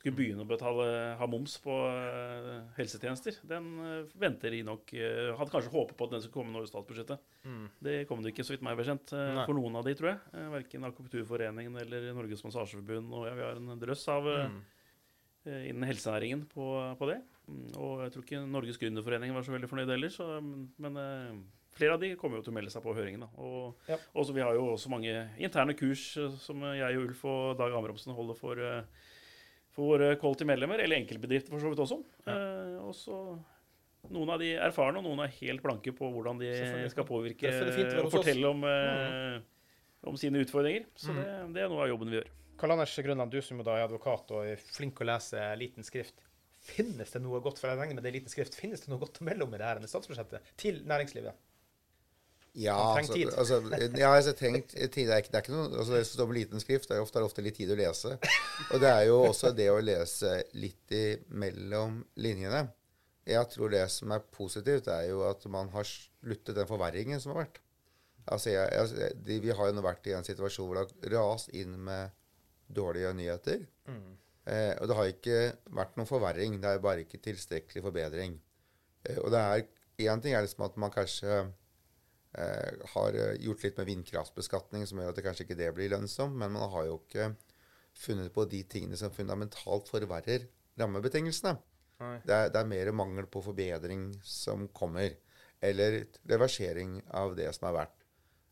[0.02, 0.84] skulle begynne å betale,
[1.18, 6.08] ha moms på uh, helsetjenester, den uh, venter de nok uh, Hadde kanskje håpet på
[6.08, 7.22] at den skulle komme nå i statsbudsjettet.
[7.46, 7.64] Mm.
[7.86, 10.46] Det kom det ikke, så vidt meg bekjent, for noen av de, tror jeg.
[10.56, 13.14] Verken Akupunkturforeningen eller Norges Massasjeforbund.
[13.14, 14.58] Og ja, vi har en drøss av mm.
[15.70, 16.66] innen helsenæringen på,
[16.98, 17.18] på det.
[17.46, 20.98] Mm, og jeg tror ikke Norges Gründerforening var så veldig fornøyd heller, så, men
[21.78, 23.26] flere av de kommer jo til å melde seg på høringen.
[23.26, 23.30] Da.
[23.42, 23.98] Og ja.
[24.18, 26.10] også, vi har jo også mange interne kurs
[26.42, 28.66] som jeg og Ulf og Dag Amramsen holder for
[29.72, 31.98] for våre quality medlemmer, eller enkeltbedrifter for så vidt også.
[32.26, 32.34] Ja.
[32.36, 33.18] Eh, også
[34.12, 36.50] noen av de erfarne, og noen er helt blanke på hvordan de
[36.92, 37.52] skal påvirke
[38.02, 39.38] og fortelle om, eh,
[40.10, 40.88] om, sine utfordringer.
[40.98, 41.20] Så mm.
[41.20, 42.32] det, det, er noe av jobben vi gjør.
[42.60, 46.20] Karl Anders Grønland, du som er advokat og er flink å lese liten skrift.
[46.62, 49.02] Finnes det noe godt for jeg regner med det er liten skrift, finnes det noe
[49.02, 51.34] godt å melde om i det her statsbudsjettet til næringslivet?
[52.54, 53.58] Ja, altså, altså,
[53.96, 55.06] ja, altså, tenkt tid.
[55.08, 56.98] Det er ikke, det er ikke noe, altså, det som står med liten skrift, det
[56.98, 58.12] er ofte, er ofte litt tid å lese.
[58.68, 60.92] Og det er jo også det å lese litt
[61.32, 62.66] mellom linjene.
[63.24, 67.32] Jeg tror det som er positivt, er jo at man har sluttet den forverringen som
[67.32, 67.62] har vært.
[68.26, 71.16] Altså, jeg, jeg, de, Vi har jo nå vært i en situasjon hvor det har
[71.16, 72.12] rast inn med
[72.72, 73.64] dårlige nyheter.
[73.88, 74.12] Mm.
[74.44, 75.40] Eh, og det har ikke
[75.78, 76.60] vært noen forverring.
[76.62, 78.36] Det er bare ikke tilstrekkelig forbedring.
[79.08, 79.70] Eh, og det er
[80.02, 81.44] Én ting er liksom at man kanskje
[82.94, 86.36] har eh, gjort litt med vindkraftbeskatning som gjør at det kanskje ikke det blir lønnsomt.
[86.38, 87.32] Men man har jo ikke
[87.98, 90.48] funnet på de tingene som fundamentalt forverrer
[90.80, 91.58] rammebetingelsene.
[92.26, 95.12] Det er, det er, mer mangel på forbedring som kommer.
[95.62, 98.00] Eller reversering av det som har vært.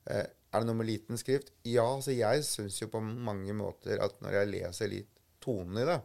[0.06, 1.50] Eh, er det noe med liten skrift?
[1.66, 5.10] Ja, altså jeg syns jo på mange måter at når jeg leser litt
[5.42, 5.98] tonen i det,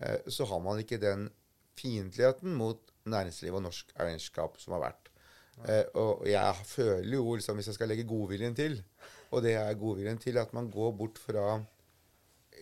[0.00, 1.28] eh, så har man ikke den
[1.78, 5.09] fiendtligheten mot næringsliv og norsk eierskap som har vært.
[5.68, 8.78] Eh, og jeg føler jo, liksom, hvis jeg skal legge godviljen til,
[9.30, 11.60] og det er godviljen til at man går bort fra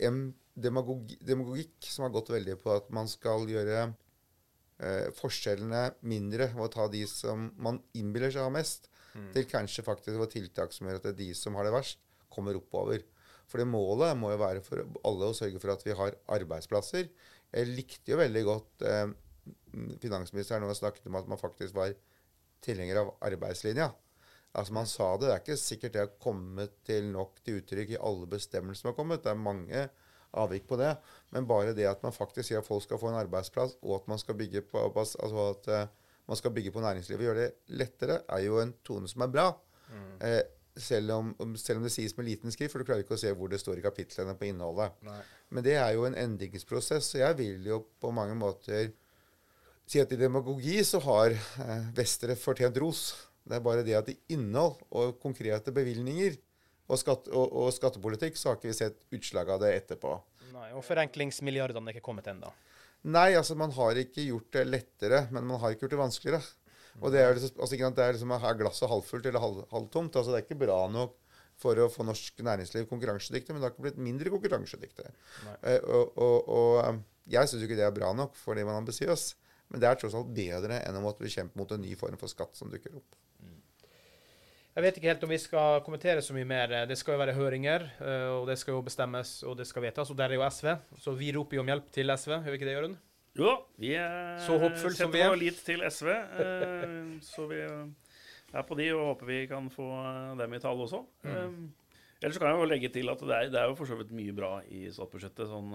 [0.04, 0.20] en
[0.58, 6.68] demagogi, demagogikk som har gått veldig på at man skal gjøre eh, forskjellene mindre å
[6.72, 9.30] ta de som man innbiller seg har mest, mm.
[9.36, 13.06] til kanskje faktisk å tiltak som gjør at de som har det verst, kommer oppover.
[13.48, 17.08] For det målet må jo være for alle å sørge for at vi har arbeidsplasser.
[17.48, 19.06] Jeg likte jo veldig godt eh,
[20.02, 21.94] finansministeren når han snakket om at man faktisk var
[22.64, 23.90] tilhenger av arbeidslinja.
[24.58, 25.28] Altså Man sa det.
[25.28, 28.92] Det er ikke sikkert det har kommet til nok til uttrykk i alle bestemmelser som
[28.92, 29.22] har kommet.
[29.24, 29.86] Det er mange
[30.38, 30.92] avvik på det.
[31.34, 34.10] Men bare det at man faktisk sier at folk skal få en arbeidsplass, og at
[34.10, 37.78] man skal bygge på, altså at uh, man skal bygge på næringslivet og gjøre det
[37.80, 39.48] lettere, er jo en tone som er bra.
[39.88, 40.08] Mm.
[40.28, 40.42] Eh,
[40.76, 43.32] selv, om, selv, om, det sies med liten skrift, for du klarer ikke å se
[43.34, 44.98] hvor det står i kapitlene på innholdet.
[45.08, 45.20] Nei.
[45.48, 48.92] Men det er jo en endringsprosess, så jeg vil jo på mange måter
[49.88, 53.02] si at i demagogi så har eh, Vestre fortjent ros.
[53.48, 56.36] Det er bare det at i innhold og konkrete bevilgninger
[56.88, 60.14] og, skatt, og, og, skattepolitikk, så har ikke vi sett utslag av det etterpå.
[60.54, 62.52] Nei, Og forenklingsmilliardene er ikke kommet ennå?
[63.08, 66.42] Nei, altså man har ikke gjort det lettere, men man har ikke gjort det vanskeligere.
[66.98, 70.16] Og det er, liksom, altså, det er liksom Er glasset halvfullt eller halv, halvtomt?
[70.16, 71.14] Altså Det er ikke bra nok
[71.58, 75.08] for å få norsk næringsliv konkurransedyktig, men det har ikke blitt mindre konkurransedyktig.
[75.66, 78.82] Eh, og, og, og, jeg syns jo ikke det er bra nok fordi man er
[78.84, 79.32] ambisiøs.
[79.68, 82.30] Men det er tross alt bedre enn å måtte bekjempe mot en ny form for
[82.32, 83.18] skatt som dukker opp.
[84.78, 86.70] Jeg vet ikke helt om vi skal kommentere så mye mer.
[86.86, 90.12] Det skal jo være høringer, eh, og det skal jo bestemmes og det skal vedtas.
[90.12, 90.68] Og der er jo SV,
[91.02, 92.98] så vi roper jo om hjelp til SV, gjør vi ikke det, Jørund?
[93.38, 95.26] Jo da, vi er, Så håpfull som vi er.
[95.26, 96.08] setter vår lit til SV.
[96.14, 99.88] Eh, så vi er på de og håper vi kan få
[100.38, 101.02] dem i tale også.
[101.26, 101.34] Mm.
[101.34, 103.90] Eh, ellers så kan jeg jo legge til at det er, det er jo for
[103.90, 105.50] så vidt mye bra i statsbudsjettet.
[105.50, 105.74] Sånn,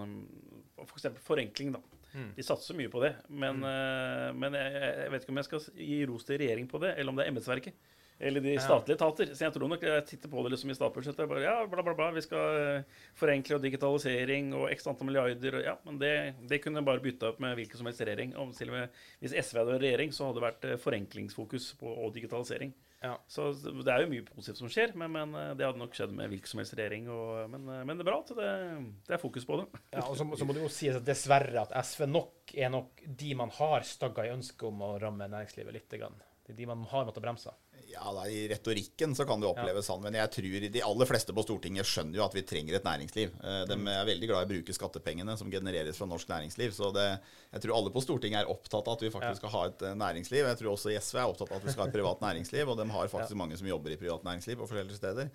[0.80, 0.88] F.eks.
[0.88, 1.84] for eksempel forenkling, da.
[2.14, 2.30] Mm.
[2.36, 3.12] De satser mye på det.
[3.28, 4.38] Men, mm.
[4.38, 4.72] men jeg,
[5.02, 7.26] jeg vet ikke om jeg skal gi ros til regjering på det, eller om det
[7.26, 7.92] er embetsverket.
[8.18, 9.30] Eller de statlige etater.
[9.34, 11.26] Så jeg tror nok jeg titter på det liksom i statsbudsjettet.
[11.28, 12.12] Bare, ja, bla, bla, bla.
[12.14, 15.58] Vi skal eh, forenkle og digitalisering og x antall milliarder.
[15.58, 16.14] Og, ja, men det,
[16.50, 18.36] det kunne bare bytta opp med hvilken som helst regjering.
[18.38, 22.14] Om, med, hvis SV hadde vært regjering, så hadde det vært eh, forenklingsfokus på, og
[22.14, 22.74] digitalisering.
[23.04, 23.14] Ja.
[23.28, 26.14] Så det er jo mye positivt som skjer, men, men eh, det hadde nok skjedd
[26.16, 27.10] med hvilken som helst regjering.
[27.12, 28.52] Og, men, eh, men det er bra at det,
[29.08, 29.66] det er fokus på det.
[29.92, 33.04] Ja, og så, så må det jo sies at dessverre at SV nok er nok
[33.04, 35.90] de man har stagga i ønsket om å ramme næringslivet litt.
[35.92, 37.52] Det er de man har måttet bremse.
[37.94, 41.34] Ja, da, I retorikken så kan det oppleves sånn, men jeg tror de aller fleste
[41.36, 43.32] på Stortinget skjønner jo at vi trenger et næringsliv.
[43.44, 46.74] Eh, De er veldig glad i å bruke skattepengene som genereres fra norsk næringsliv.
[46.74, 47.06] Så det,
[47.54, 49.94] jeg tror alle på Stortinget er opptatt av at vi faktisk skal ha et eh,
[50.02, 50.42] næringsliv.
[50.50, 52.76] Jeg tror også SV er opptatt av at vi skal ha et privat næringsliv, og
[52.82, 55.30] de har faktisk mange som jobber i privat næringsliv på forskjellige steder.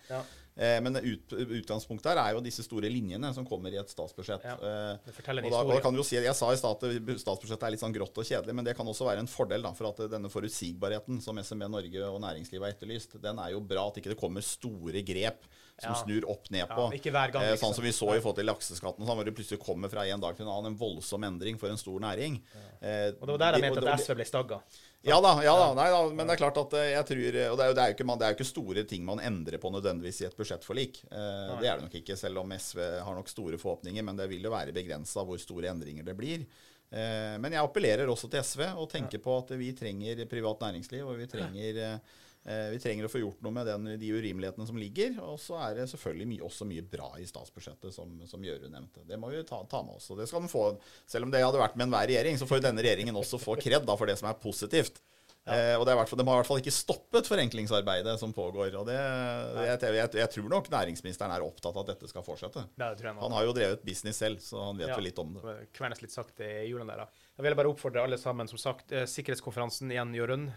[0.60, 4.44] Eh, Men ut, utgangspunktet her er jo disse store linjene som kommer i et statsbudsjett.
[4.44, 4.58] Ja.
[4.60, 6.60] Eh, Det forteller en og da, og da kan du jo si, Jeg sa i
[6.60, 9.32] stad at statsbudsjettet er litt sånn grått og kjedelig, men det kan også være en
[9.32, 13.56] fordel da, for at denne forutsigbarheten som SMB Norge og næringslivet har etterlyst, den er
[13.56, 13.88] jo bra.
[13.88, 15.48] At ikke det kommer store grep
[15.82, 16.04] som Ja.
[16.04, 16.92] snur opp ned Ja, på.
[16.94, 19.36] ikke hver gang, Eh, sånn som vi så i forhold til lakseskatten, sånn, hvor det
[19.36, 22.42] plutselig kommer fra en dag til en annen en voldsom endring for en stor næring.
[22.82, 24.62] Eh, Og det var der jeg de- mente at SV ble stagga.
[25.04, 27.58] ja da, ja da, nei da, men det er klart at eh, jeg tror Og
[27.58, 29.20] det er jo, det er jo, ikke, man, det er jo ikke store ting man
[29.20, 31.04] endrer på nødvendigvis i et budsjettforlik.
[31.12, 34.04] Eh, det er det nok ikke, selv om SV har nok store forhåpninger.
[34.04, 36.46] Men det vil jo være begrensa hvor store endringer det blir.
[36.92, 41.06] Eh, men jeg appellerer også til SV og tenker på at vi trenger privat næringsliv.
[41.08, 42.00] Og vi trenger, eh,
[42.44, 45.20] vi trenger å få gjort noe med den, de urimelighetene som ligger.
[45.28, 49.04] Og så er det selvfølgelig mye, også mye bra i statsbudsjettet, som, som Gjørud nevnte.
[49.06, 50.08] Det må vi ta, ta med oss.
[50.10, 50.64] Og det skal den få.
[51.06, 53.86] Selv om det hadde vært med enhver regjering, så får denne regjeringen også få kred
[53.86, 55.02] da, for det som er positivt.
[55.50, 58.16] Eh, og det er i hvert fall, De har i hvert fall ikke stoppet forenklingsarbeidet
[58.22, 58.76] som pågår.
[58.78, 62.66] og det, jeg, jeg, jeg tror nok næringsministeren er opptatt av at dette skal fortsette.
[62.78, 62.92] Ja.
[63.22, 64.98] Han har jo drevet business selv, så han vet Ja.
[65.00, 65.56] jo litt om det.
[65.74, 67.06] Kvernes litt sakte i hjulene der.
[67.06, 67.24] da.
[67.40, 70.52] Jeg vil bare oppfordre alle sammen, som sagt, eh, sikkerhetskonferansen igjen, Jørund.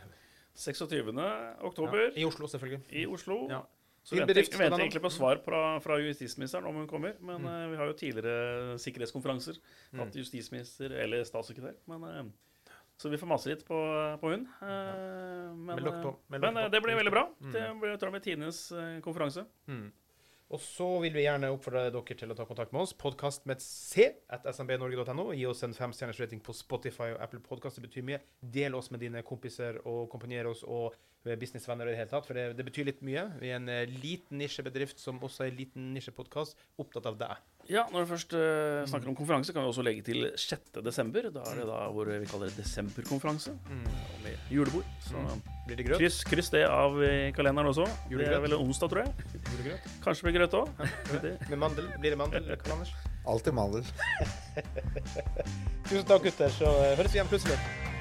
[0.54, 1.12] 26.
[1.16, 1.54] Ja.
[1.62, 2.82] oktober I Oslo, selvfølgelig.
[2.92, 3.48] i Oslo.
[3.50, 3.62] Ja.
[4.04, 7.14] Så venter, venter egentlig på svar fra, fra justisministeren om hun kommer.
[7.20, 7.46] Men Mm.
[7.46, 9.58] eh, vi har jo tidligere sikkerhetskonferanser
[9.96, 11.74] hatt justisminister eller statssekretær.
[11.86, 12.24] Men, eh,
[12.98, 13.78] så vi får mase litt på,
[14.20, 14.48] på hun.
[14.60, 16.70] Men, men eh, men eh, på.
[16.70, 17.28] det blir veldig bra.
[17.52, 19.46] Det blir, tror jeg blir tidenes konferanse.
[19.68, 19.92] Mm.
[20.52, 22.90] Og så vil vi gjerne oppfordre dere til å ta kontakt med oss.
[22.92, 25.30] Podkast med C at smbnorge.no.
[25.32, 27.78] Gi oss en femstjerners rating på Spotify og Apple Podcast.
[27.80, 28.18] Det betyr mye.
[28.44, 30.92] Del oss med dine kompiser og komponier oss og
[31.24, 32.26] businessvenner i det hele tatt.
[32.26, 33.28] For det, det betyr litt mye.
[33.40, 37.42] Vi er en eh, liten nisjebedrift som også er en liten nisjepodkast, opptatt av deg.
[37.70, 40.80] Ja, når vi først uh, snakker om konferanse, kan vi også legge til 6.
[40.82, 41.28] desember.
[41.30, 43.54] Da er det da hvor vi kaller det desemberkonferanse.
[44.24, 44.88] Med julebord.
[45.06, 45.22] Så
[45.68, 46.02] Blir det grøt?
[46.02, 47.86] kryss, kryss det av i kalenderen også.
[48.10, 49.30] Det er vel onsdag, tror jeg.
[49.52, 49.88] Julegrøt?
[50.02, 50.74] Kanskje blir grøt òg.
[51.22, 51.86] Med mandel?
[52.02, 52.92] Blir det mandel, Karl Anders?
[53.30, 53.86] Alltid mandel.
[55.88, 56.50] Tusen takk, gutter.
[56.58, 57.91] Så eh, høres vi igjen plutselig.